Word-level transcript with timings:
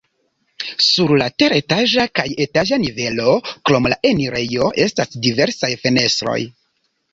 Sur 0.85 1.11
la 1.21 1.27
teretaĝa 1.43 2.05
kaj 2.21 2.25
etaĝa 2.47 2.81
nivelo 2.87 3.37
krom 3.51 3.91
la 3.95 4.01
enirejo 4.13 4.73
estas 4.89 5.15
diversaj 5.29 5.73
fenestroj. 5.85 6.39